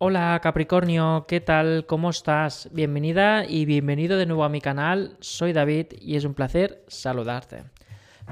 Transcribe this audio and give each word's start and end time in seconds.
Hola 0.00 0.38
Capricornio, 0.40 1.24
¿qué 1.26 1.40
tal? 1.40 1.84
¿Cómo 1.84 2.10
estás? 2.10 2.68
Bienvenida 2.72 3.44
y 3.44 3.64
bienvenido 3.64 4.16
de 4.16 4.26
nuevo 4.26 4.44
a 4.44 4.48
mi 4.48 4.60
canal. 4.60 5.16
Soy 5.18 5.52
David 5.52 5.86
y 6.00 6.14
es 6.14 6.24
un 6.24 6.34
placer 6.34 6.84
saludarte. 6.86 7.64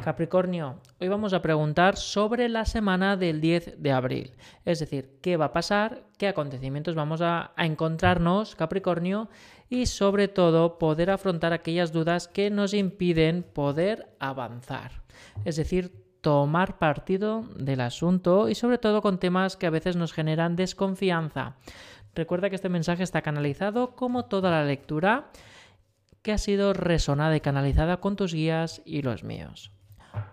Capricornio, 0.05 0.81
hoy 1.01 1.09
vamos 1.09 1.33
a 1.33 1.43
preguntar 1.43 1.97
sobre 1.97 2.49
la 2.49 2.67
semana 2.67 3.17
del 3.17 3.41
10 3.41 3.83
de 3.83 3.91
abril. 3.91 4.37
Es 4.65 4.79
decir, 4.79 5.19
qué 5.21 5.37
va 5.37 5.47
a 5.47 5.53
pasar, 5.53 6.05
qué 6.19 6.29
acontecimientos 6.29 6.95
vamos 6.95 7.21
a, 7.21 7.50
encontrarnos, 7.59 8.55
Capricornio, 8.55 9.29
y 9.69 9.87
sobre 9.87 10.29
todo 10.29 10.79
poder 10.79 11.11
afrontar 11.11 11.53
aquellas 11.53 11.91
dudas 11.91 12.29
que 12.29 12.48
nos 12.48 12.75
impiden 12.75 13.43
poder 13.43 14.14
avanzar. 14.21 15.03
Es 15.45 15.57
decir, 15.57 16.05
tomar 16.27 16.77
partido 16.79 17.45
del 17.54 17.80
asunto 17.80 18.48
y 18.48 18.56
sobre 18.56 18.79
todo 18.79 19.00
con 19.00 19.20
temas 19.20 19.56
que 19.56 19.68
a 19.68 19.70
veces 19.70 19.95
nos 19.95 20.12
generan 20.12 20.56
desconfianza. 20.56 21.54
Recuerda 22.16 22.50
que 22.50 22.56
este 22.56 22.68
mensaje 22.68 23.04
está 23.04 23.22
canalizado 23.22 23.94
como 23.94 24.25
toda 24.25 24.50
la 24.50 24.64
lectura 24.64 25.31
que 26.22 26.32
ha 26.32 26.39
sido 26.39 26.72
resonada 26.72 27.36
y 27.36 27.40
canalizada 27.40 27.98
con 27.98 28.17
tus 28.17 28.34
guías 28.34 28.82
y 28.84 29.03
los 29.03 29.22
míos. 29.22 29.70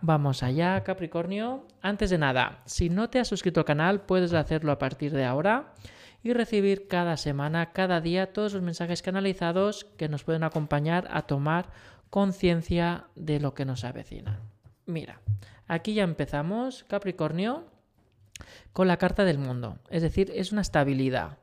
Vamos 0.02 0.42
allá, 0.42 0.84
Capricornio. 0.84 1.68
Antes 1.84 2.10
de 2.10 2.18
nada, 2.18 2.64
si 2.66 2.90
no 2.90 3.12
te 3.12 3.20
has 3.20 3.28
suscrito 3.28 3.60
al 3.60 3.68
canal, 3.68 4.02
puedes 4.02 4.34
hacerlo 4.34 4.72
a 4.72 4.80
partir 4.80 5.12
de 5.12 5.26
ahora 5.26 5.76
y 6.24 6.34
recibir 6.34 6.88
cada 6.88 7.18
semana, 7.18 7.72
cada 7.72 8.02
día, 8.02 8.34
todos 8.34 8.54
los 8.54 8.64
mensajes 8.64 9.04
canalizados 9.04 9.86
que 9.96 10.10
nos 10.10 10.24
pueden 10.24 10.44
acompañar 10.44 11.08
a 11.12 11.22
tomar 11.22 11.70
conciencia 12.10 13.06
de 13.14 13.40
lo 13.40 13.54
que 13.54 13.66
nos 13.66 13.84
avecina. 13.84 14.40
Mira, 14.86 15.20
Aquí 15.68 15.94
ya 15.94 16.04
empezamos, 16.04 16.84
Capricornio, 16.84 17.64
con 18.74 18.88
la 18.88 18.98
carta 18.98 19.24
del 19.24 19.38
mundo. 19.38 19.80
Es 19.90 20.02
decir, 20.02 20.32
es 20.36 20.52
una 20.52 20.62
estabilidad. 20.62 21.38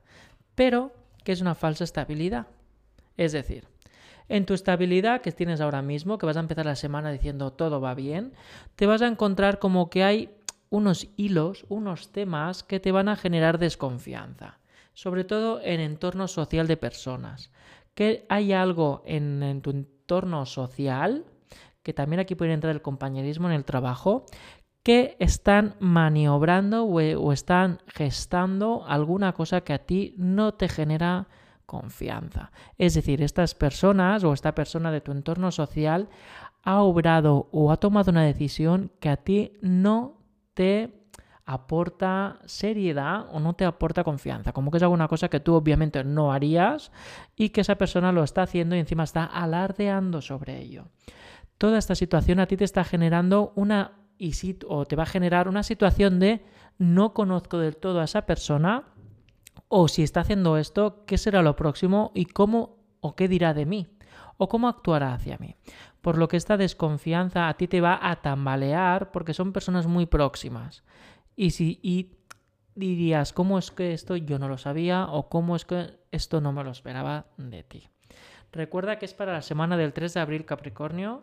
Pero, 0.55 0.93
¿qué 1.25 1.33
es 1.33 1.41
una 1.41 1.55
falsa 1.55 1.85
estabilidad? 1.85 2.47
Es 3.17 3.33
decir, 3.33 3.67
en 4.29 4.47
tu 4.47 4.55
estabilidad 4.55 5.23
que 5.23 5.33
tienes 5.33 5.61
ahora 5.61 5.83
mismo, 5.83 6.19
que 6.19 6.27
vas 6.27 6.37
a 6.37 6.41
empezar 6.41 6.67
la 6.67 6.77
semana 6.77 7.11
diciendo 7.11 7.53
todo 7.53 7.81
va 7.81 7.95
bien, 7.95 8.33
te 8.77 8.87
vas 8.87 9.03
a 9.03 9.09
encontrar 9.09 9.59
como 9.59 9.91
que 9.91 10.05
hay 10.05 10.31
unos 10.69 11.09
hilos, 11.17 11.65
unos 11.69 12.13
temas 12.13 12.63
que 12.63 12.79
te 12.79 12.93
van 12.93 13.09
a 13.09 13.17
generar 13.17 13.59
desconfianza, 13.59 14.59
sobre 14.95 15.25
todo 15.25 15.61
en 15.63 15.81
entorno 15.81 16.29
social 16.29 16.69
de 16.69 16.77
personas. 16.77 17.51
Que 17.95 18.27
hay 18.29 18.53
algo 18.53 19.03
en, 19.07 19.43
en 19.43 19.63
tu 19.63 19.71
entorno 19.71 20.47
social 20.47 21.25
que 21.83 21.95
también 21.95 22.21
aquí 22.21 22.35
puede 22.35 22.53
entrar 22.53 22.75
el 22.75 22.83
compañerismo 22.83 23.49
en 23.49 23.55
el 23.55 23.65
trabajo, 23.65 24.27
que 24.83 25.17
están 25.19 25.75
maniobrando 25.79 26.85
o, 26.85 27.33
están 27.33 27.81
gestando 27.87 28.85
alguna 28.87 29.33
cosa 29.33 29.61
que 29.61 29.75
a 29.75 29.79
ti 29.79 30.15
no 30.17 30.55
te 30.55 30.69
genera 30.69 31.29
confianza. 31.67 32.51
Es 32.79 32.95
decir, 32.95 33.23
estas 33.23 33.55
personas 33.55 34.25
o 34.25 34.33
esta 34.33 34.55
persona 34.55 34.91
de 34.91 35.01
tu 35.01 35.13
entorno 35.13 35.51
social 35.51 36.09
ha 36.63 36.81
obrado 36.83 37.49
o 37.53 37.71
ha 37.71 37.77
tomado 37.77 38.11
una 38.11 38.25
decisión 38.25 38.91
que 39.01 39.11
a 39.11 39.17
ti 39.17 39.53
no 39.61 40.19
te 40.55 40.97
aporta 41.45 42.39
seriedad 42.47 43.27
o 43.33 43.41
no 43.41 43.55
te 43.55 43.65
aporta 43.65 44.05
confianza, 44.05 44.53
como 44.53 44.71
que 44.71 44.77
es 44.77 44.83
alguna 44.83 45.09
cosa 45.09 45.29
que 45.29 45.41
tú 45.41 45.55
obviamente 45.55 46.05
no 46.05 46.33
harías 46.33 46.93
y 47.35 47.49
que 47.49 47.63
esa 47.63 47.75
persona 47.75 48.13
lo 48.13 48.23
está 48.23 48.43
haciendo 48.43 48.77
y 48.77 48.79
encima 48.79 49.05
está 49.05 49.25
alardeando 49.25 50.23
sobre 50.23 50.61
ello 50.61 50.87
toda 51.61 51.77
esta 51.77 51.95
situación 51.95 52.41
a 52.41 52.47
ti 52.47 52.57
te 52.57 52.65
está 52.65 52.85
generando 52.85 53.53
una 53.55 53.93
o 54.67 54.87
te 54.87 54.97
va 54.97 55.03
a 55.03 55.07
generar 55.07 55.47
una 55.47 55.63
situación 55.63 56.19
de 56.19 56.43
no 56.79 57.13
conozco 57.13 57.59
del 57.59 57.77
todo 57.77 58.01
a 58.01 58.05
esa 58.05 58.25
persona 58.25 58.85
o 59.69 59.87
si 59.87 60.03
está 60.03 60.21
haciendo 60.21 60.57
esto, 60.57 61.05
qué 61.07 61.19
será 61.19 61.43
lo 61.43 61.57
próximo 61.57 62.13
y 62.15 62.25
cómo 62.25 62.79
o 63.01 63.15
qué 63.15 63.29
dirá 63.29 63.53
de 63.53 63.67
mí 63.67 63.89
o 64.39 64.49
cómo 64.49 64.69
actuará 64.69 65.13
hacia 65.13 65.37
mí. 65.37 65.57
Por 66.01 66.17
lo 66.17 66.29
que 66.29 66.39
esta 66.39 66.57
desconfianza 66.57 67.49
a 67.49 67.55
ti 67.59 67.69
te 67.69 67.83
va 67.83 67.99
a 68.01 68.23
tambalear 68.23 69.11
porque 69.11 69.35
son 69.35 69.53
personas 69.53 69.87
muy 69.87 70.07
próximas. 70.07 70.83
Y 71.37 71.51
si 71.51 71.79
y 71.83 72.17
dirías, 72.75 73.35
¿cómo 73.35 73.59
es 73.59 73.71
que 73.71 73.93
esto 73.93 74.17
yo 74.17 74.39
no 74.39 74.49
lo 74.49 74.57
sabía 74.57 75.09
o 75.11 75.29
cómo 75.29 75.57
es 75.57 75.67
que 75.67 75.99
esto 76.11 76.41
no 76.41 76.53
me 76.53 76.65
lo 76.65 76.71
esperaba 76.71 77.27
de 77.37 77.63
ti? 77.65 77.91
Recuerda 78.53 78.99
que 78.99 79.07
es 79.07 79.15
para 79.15 79.33
la 79.33 79.43
semana 79.43 79.77
del 79.77 79.93
3 79.93 80.15
de 80.15 80.21
abril 80.21 80.45
Capricornio 80.45 81.23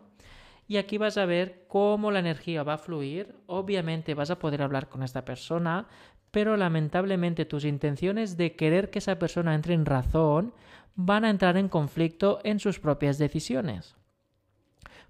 y 0.66 0.76
aquí 0.76 0.98
vas 0.98 1.16
a 1.16 1.26
ver 1.26 1.64
cómo 1.66 2.10
la 2.10 2.18
energía 2.18 2.62
va 2.62 2.74
a 2.74 2.78
fluir. 2.78 3.34
Obviamente 3.46 4.14
vas 4.14 4.30
a 4.30 4.38
poder 4.38 4.62
hablar 4.62 4.88
con 4.88 5.02
esta 5.02 5.24
persona, 5.24 5.88
pero 6.30 6.56
lamentablemente 6.56 7.46
tus 7.46 7.64
intenciones 7.64 8.36
de 8.36 8.54
querer 8.54 8.90
que 8.90 8.98
esa 8.98 9.18
persona 9.18 9.54
entre 9.54 9.74
en 9.74 9.86
razón 9.86 10.54
van 10.94 11.24
a 11.24 11.30
entrar 11.30 11.56
en 11.56 11.68
conflicto 11.68 12.40
en 12.44 12.60
sus 12.60 12.80
propias 12.80 13.18
decisiones. 13.18 13.96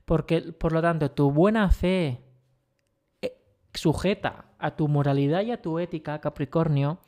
Porque, 0.04 0.40
por 0.40 0.72
lo 0.72 0.80
tanto, 0.80 1.10
tu 1.10 1.30
buena 1.32 1.70
fe 1.70 2.20
eh, 3.20 3.36
sujeta 3.74 4.46
a 4.58 4.76
tu 4.76 4.88
moralidad 4.88 5.42
y 5.42 5.50
a 5.50 5.60
tu 5.60 5.78
ética, 5.78 6.20
Capricornio, 6.20 7.00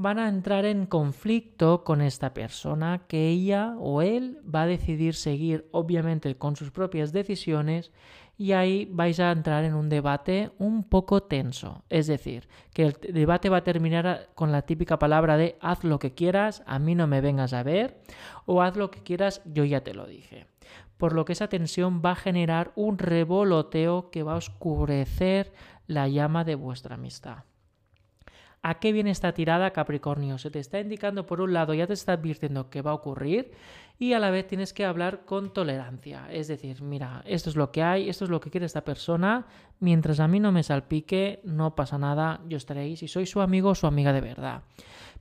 van 0.00 0.18
a 0.18 0.28
entrar 0.28 0.64
en 0.64 0.86
conflicto 0.86 1.84
con 1.84 2.00
esta 2.00 2.32
persona 2.32 3.02
que 3.06 3.28
ella 3.28 3.74
o 3.78 4.00
él 4.00 4.38
va 4.42 4.62
a 4.62 4.66
decidir 4.66 5.14
seguir 5.14 5.68
obviamente 5.72 6.34
con 6.36 6.56
sus 6.56 6.70
propias 6.70 7.12
decisiones 7.12 7.92
y 8.38 8.52
ahí 8.52 8.88
vais 8.90 9.20
a 9.20 9.30
entrar 9.30 9.64
en 9.64 9.74
un 9.74 9.90
debate 9.90 10.52
un 10.58 10.84
poco 10.84 11.24
tenso. 11.24 11.84
Es 11.90 12.06
decir, 12.06 12.48
que 12.72 12.84
el 12.84 12.96
debate 13.12 13.50
va 13.50 13.58
a 13.58 13.64
terminar 13.64 14.30
con 14.34 14.52
la 14.52 14.62
típica 14.62 14.98
palabra 14.98 15.36
de 15.36 15.58
haz 15.60 15.84
lo 15.84 15.98
que 15.98 16.14
quieras, 16.14 16.62
a 16.66 16.78
mí 16.78 16.94
no 16.94 17.06
me 17.06 17.20
vengas 17.20 17.52
a 17.52 17.62
ver, 17.62 18.00
o 18.46 18.62
haz 18.62 18.76
lo 18.76 18.90
que 18.90 19.02
quieras, 19.02 19.42
yo 19.44 19.66
ya 19.66 19.82
te 19.82 19.92
lo 19.92 20.06
dije. 20.06 20.46
Por 20.96 21.12
lo 21.12 21.26
que 21.26 21.34
esa 21.34 21.48
tensión 21.48 22.00
va 22.02 22.12
a 22.12 22.16
generar 22.16 22.72
un 22.74 22.96
revoloteo 22.96 24.10
que 24.10 24.22
va 24.22 24.32
a 24.32 24.36
oscurecer 24.36 25.52
la 25.86 26.08
llama 26.08 26.44
de 26.44 26.54
vuestra 26.54 26.94
amistad. 26.94 27.49
¿A 28.62 28.78
qué 28.78 28.92
viene 28.92 29.10
esta 29.10 29.32
tirada 29.32 29.70
Capricornio? 29.70 30.36
Se 30.36 30.50
te 30.50 30.58
está 30.58 30.80
indicando 30.80 31.24
por 31.24 31.40
un 31.40 31.54
lado, 31.54 31.72
ya 31.72 31.86
te 31.86 31.94
está 31.94 32.12
advirtiendo 32.12 32.68
que 32.68 32.82
va 32.82 32.90
a 32.90 32.94
ocurrir 32.94 33.52
y 33.98 34.12
a 34.12 34.18
la 34.18 34.30
vez 34.30 34.46
tienes 34.46 34.74
que 34.74 34.84
hablar 34.84 35.24
con 35.24 35.52
tolerancia. 35.54 36.26
Es 36.30 36.48
decir, 36.48 36.82
mira, 36.82 37.22
esto 37.26 37.48
es 37.48 37.56
lo 37.56 37.72
que 37.72 37.82
hay, 37.82 38.10
esto 38.10 38.24
es 38.24 38.30
lo 38.30 38.40
que 38.40 38.50
quiere 38.50 38.66
esta 38.66 38.84
persona, 38.84 39.46
mientras 39.78 40.20
a 40.20 40.28
mí 40.28 40.40
no 40.40 40.52
me 40.52 40.62
salpique, 40.62 41.40
no 41.44 41.74
pasa 41.74 41.96
nada, 41.96 42.40
yo 42.48 42.58
estaré 42.58 42.80
ahí 42.80 42.96
si 42.96 43.08
soy 43.08 43.24
su 43.24 43.40
amigo 43.40 43.70
o 43.70 43.74
su 43.74 43.86
amiga 43.86 44.12
de 44.12 44.20
verdad. 44.20 44.62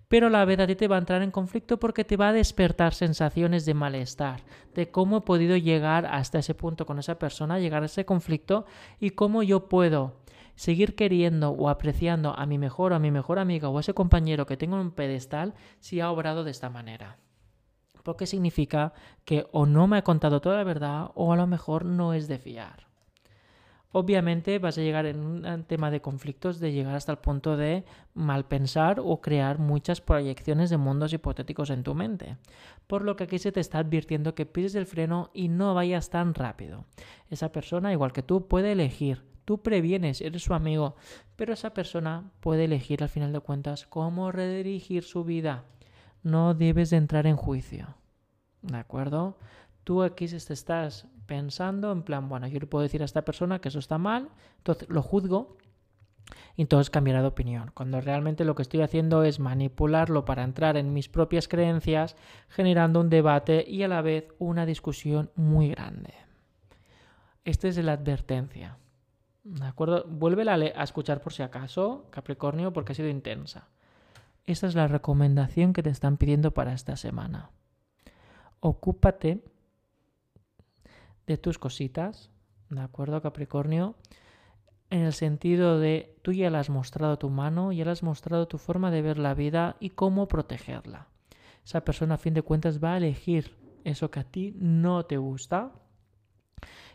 Pero 0.10 0.26
a 0.26 0.30
la 0.32 0.44
vez 0.44 0.60
a 0.60 0.66
ti 0.66 0.76
te 0.76 0.88
va 0.88 0.96
a 0.96 1.00
entrar 1.00 1.22
en 1.22 1.30
conflicto 1.30 1.80
porque 1.80 2.04
te 2.04 2.18
va 2.18 2.30
a 2.30 2.34
despertar 2.34 2.96
sensaciones 2.96 3.66
de 3.66 3.76
malestar, 3.76 4.42
de 4.74 4.90
cómo 4.90 5.18
he 5.18 5.22
podido 5.22 5.56
llegar 5.56 6.08
hasta 6.08 6.40
ese 6.40 6.56
punto 6.56 6.88
con 6.88 6.98
esa 6.98 7.20
persona, 7.20 7.60
llegar 7.60 7.84
a 7.84 7.86
ese 7.86 8.06
conflicto 8.06 8.66
y 9.00 9.12
cómo 9.12 9.44
yo 9.44 9.70
puedo 9.70 10.16
seguir 10.56 10.96
queriendo 10.96 11.52
o 11.52 11.70
apreciando 11.70 12.34
a 12.38 12.48
mi 12.48 12.58
mejor 12.58 12.92
o 12.92 12.96
a 12.96 13.00
mi 13.00 13.12
mejor 13.12 13.38
amiga 13.38 13.70
o 13.70 13.78
a 13.78 13.82
ese 13.82 13.94
compañero 13.94 14.48
que 14.48 14.58
tengo 14.58 14.78
en 14.78 14.82
un 14.82 14.92
pedestal 14.92 15.54
si 15.80 16.00
ha 16.00 16.10
obrado 16.10 16.44
de 16.44 16.52
esta 16.52 16.72
manera. 16.72 17.20
Porque 18.02 18.26
significa 18.26 18.94
que 19.26 19.46
o 19.52 19.68
no 19.68 19.86
me 19.86 19.98
ha 19.98 20.04
contado 20.04 20.42
toda 20.42 20.58
la 20.58 20.64
verdad 20.64 21.12
o 21.14 21.34
a 21.34 21.38
lo 21.38 21.46
mejor 21.46 21.86
no 21.86 22.16
es 22.16 22.28
de 22.28 22.40
fiar. 22.40 22.89
Obviamente 23.92 24.60
vas 24.60 24.78
a 24.78 24.82
llegar 24.82 25.08
en 25.08 25.20
un 25.20 25.64
tema 25.64 25.90
de 25.90 26.02
conflictos 26.02 26.60
de 26.60 26.72
llegar 26.72 26.96
hasta 26.96 27.12
el 27.12 27.18
punto 27.18 27.58
de 27.58 27.86
malpensar 28.14 29.00
o 29.04 29.20
crear 29.20 29.58
muchas 29.58 30.00
proyecciones 30.00 30.70
de 30.70 30.78
mundos 30.78 31.12
hipotéticos 31.12 31.72
en 31.72 31.84
tu 31.84 31.96
mente. 31.96 32.38
Por 32.86 33.04
lo 33.04 33.16
que 33.16 33.24
aquí 33.24 33.40
se 33.40 33.52
te 33.52 33.60
está 33.60 33.80
advirtiendo 33.80 34.36
que 34.36 34.46
pises 34.46 34.76
el 34.76 34.86
freno 34.86 35.32
y 35.34 35.48
no 35.48 35.74
vayas 35.74 36.12
tan 36.12 36.36
rápido. 36.36 36.86
Esa 37.30 37.52
persona, 37.52 37.92
igual 37.92 38.14
que 38.14 38.22
tú, 38.22 38.48
puede 38.48 38.74
elegir 38.74 39.24
Tú 39.50 39.64
previenes, 39.64 40.22
eres 40.22 40.44
su 40.44 40.54
amigo, 40.54 40.96
pero 41.36 41.54
esa 41.54 41.74
persona 41.74 42.32
puede 42.40 42.66
elegir 42.66 43.02
al 43.02 43.10
final 43.10 43.34
de 43.34 43.40
cuentas 43.40 43.88
cómo 43.88 44.32
redirigir 44.32 45.02
su 45.02 45.24
vida. 45.24 45.64
No 46.22 46.54
debes 46.54 46.92
de 46.92 46.98
entrar 46.98 47.26
en 47.26 47.36
juicio. 47.36 47.96
¿De 48.62 48.78
acuerdo? 48.78 49.40
Tú 49.84 50.04
aquí 50.04 50.26
estás 50.26 51.08
pensando 51.30 51.92
en 51.92 52.02
plan, 52.02 52.28
bueno, 52.28 52.48
yo 52.48 52.60
le 52.60 52.66
puedo 52.66 52.82
decir 52.82 53.04
a 53.04 53.06
esta 53.06 53.24
persona 53.24 53.60
que 53.60 53.68
eso 53.68 53.78
está 53.78 54.00
mal, 54.00 54.30
entonces 54.58 54.90
lo 54.90 55.04
juzgo 55.04 55.58
y 56.56 56.64
entonces 56.64 56.90
cambiará 56.90 57.22
de 57.22 57.28
opinión. 57.28 57.70
Cuando 57.76 58.02
realmente 58.02 58.46
lo 58.46 58.56
que 58.56 58.64
estoy 58.64 58.82
haciendo 58.82 59.22
es 59.24 59.40
manipularlo 59.40 60.26
para 60.26 60.44
entrar 60.44 60.76
en 60.76 60.92
mis 60.92 61.08
propias 61.08 61.48
creencias, 61.48 62.16
generando 62.50 63.00
un 63.00 63.12
debate 63.12 63.64
y 63.68 63.84
a 63.84 63.88
la 63.88 64.02
vez 64.02 64.34
una 64.40 64.66
discusión 64.66 65.30
muy 65.36 65.70
grande. 65.70 66.16
Esta 67.46 67.68
es 67.68 67.78
la 67.78 67.94
advertencia. 67.94 68.80
¿De 69.44 69.66
acuerdo? 69.66 70.06
Vuélvela 70.08 70.54
a, 70.54 70.84
escuchar 70.84 71.22
por 71.22 71.32
si 71.32 71.44
acaso, 71.44 72.08
Capricornio, 72.10 72.74
porque 72.74 72.94
ha 72.94 72.96
sido 72.96 73.08
intensa. 73.08 73.68
Esta 74.48 74.66
es 74.66 74.74
la 74.74 74.88
recomendación 74.88 75.74
que 75.74 75.84
te 75.84 75.92
están 75.92 76.18
pidiendo 76.18 76.56
para 76.56 76.74
esta 76.74 76.98
semana. 76.98 77.52
Ocúpate 78.62 79.44
de 81.30 81.38
tus 81.38 81.58
cositas, 81.58 82.30
¿de 82.70 82.82
acuerdo, 82.82 83.22
Capricornio? 83.22 83.96
en 84.90 85.02
el 85.02 85.14
sentido 85.14 85.80
de 85.80 86.16
tú 86.22 86.32
ya 86.32 86.50
le 86.50 86.58
has 86.58 86.70
mostrado 86.70 87.18
tu 87.18 87.30
mano, 87.30 87.72
ya 87.72 87.86
le 87.86 87.92
has 87.92 88.04
mostrado 88.04 88.48
tu 88.48 88.58
forma 88.58 88.92
de 88.92 89.02
ver 89.02 89.20
la 89.20 89.34
vida 89.34 89.76
y 89.80 89.92
cómo 89.92 90.28
protegerla. 90.28 91.08
Esa 91.64 91.82
persona 91.86 92.16
a 92.16 92.18
fin 92.18 92.34
de 92.34 92.42
cuentas 92.42 92.84
va 92.84 92.94
a 92.94 92.98
elegir 92.98 93.56
eso 93.84 94.10
que 94.10 94.20
a 94.20 94.24
ti 94.24 94.56
no 94.58 95.06
te 95.06 95.18
gusta 95.18 95.72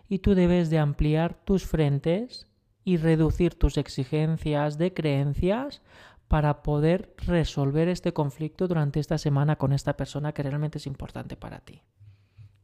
y 0.08 0.19
tú 0.19 0.34
debes 0.34 0.70
de 0.70 0.78
ampliar 0.78 1.34
tus 1.44 1.64
frentes 1.64 2.48
y 2.84 2.96
reducir 2.96 3.54
tus 3.54 3.78
exigencias 3.78 4.76
de 4.76 4.92
creencias 4.92 5.81
para 6.28 6.62
poder 6.62 7.14
resolver 7.19 7.88
este 7.88 8.12
conflicto 8.12 8.66
durante 8.66 8.98
esta 8.98 9.19
semana 9.19 9.56
con 9.56 9.72
esta 9.72 9.96
persona 9.96 10.32
que 10.32 10.42
realmente 10.42 10.78
es 10.78 10.86
importante 10.86 11.36
para 11.36 11.60
ti. 11.60 11.82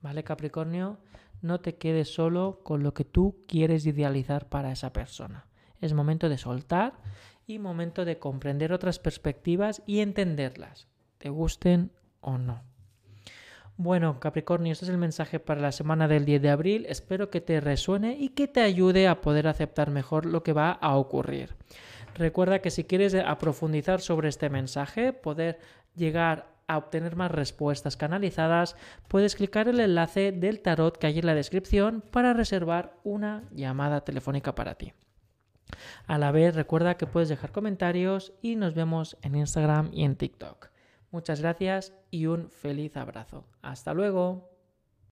¿Vale, 0.02 0.24
Capricornio? 0.24 0.98
No 1.42 1.60
te 1.60 1.76
quedes 1.76 2.12
solo 2.12 2.60
con 2.62 2.82
lo 2.82 2.94
que 2.94 3.04
tú 3.04 3.44
quieres 3.46 3.86
idealizar 3.86 4.48
para 4.48 4.72
esa 4.72 4.92
persona. 4.92 5.46
Es 5.80 5.94
momento 5.94 6.28
de 6.28 6.38
soltar 6.38 6.94
y 7.46 7.58
momento 7.58 8.04
de 8.04 8.18
comprender 8.18 8.72
otras 8.72 8.98
perspectivas 8.98 9.82
y 9.86 10.00
entenderlas, 10.00 10.88
te 11.18 11.30
gusten 11.30 11.90
o 12.20 12.38
no. 12.38 12.62
Bueno, 13.76 14.20
Capricornio, 14.20 14.72
este 14.72 14.84
es 14.84 14.90
el 14.90 14.98
mensaje 14.98 15.40
para 15.40 15.62
la 15.62 15.72
semana 15.72 16.06
del 16.06 16.26
10 16.26 16.42
de 16.42 16.50
abril. 16.50 16.86
Espero 16.86 17.30
que 17.30 17.40
te 17.40 17.60
resuene 17.60 18.14
y 18.18 18.28
que 18.28 18.46
te 18.46 18.60
ayude 18.60 19.08
a 19.08 19.22
poder 19.22 19.48
aceptar 19.48 19.90
mejor 19.90 20.26
lo 20.26 20.42
que 20.42 20.52
va 20.52 20.72
a 20.72 20.98
ocurrir. 20.98 21.56
Recuerda 22.14 22.58
que 22.58 22.70
si 22.70 22.84
quieres 22.84 23.14
aprofundizar 23.14 24.02
sobre 24.02 24.28
este 24.28 24.50
mensaje, 24.50 25.14
poder 25.14 25.60
llegar 25.96 26.59
a 26.70 26.78
obtener 26.78 27.16
más 27.16 27.32
respuestas 27.32 27.96
canalizadas, 27.96 28.76
puedes 29.08 29.34
clicar 29.34 29.66
el 29.66 29.80
enlace 29.80 30.30
del 30.30 30.60
tarot 30.60 30.96
que 30.96 31.08
hay 31.08 31.18
en 31.18 31.26
la 31.26 31.34
descripción 31.34 32.00
para 32.12 32.32
reservar 32.32 32.94
una 33.02 33.42
llamada 33.50 34.02
telefónica 34.02 34.54
para 34.54 34.76
ti. 34.76 34.92
A 36.06 36.18
la 36.18 36.30
vez, 36.30 36.54
recuerda 36.54 36.96
que 36.96 37.08
puedes 37.08 37.28
dejar 37.28 37.50
comentarios 37.50 38.32
y 38.40 38.54
nos 38.54 38.74
vemos 38.74 39.16
en 39.22 39.34
Instagram 39.34 39.90
y 39.92 40.04
en 40.04 40.14
TikTok. 40.14 40.68
Muchas 41.10 41.40
gracias 41.40 41.92
y 42.12 42.26
un 42.26 42.50
feliz 42.50 42.96
abrazo. 42.96 43.44
Hasta 43.62 43.92
luego. 43.92 44.59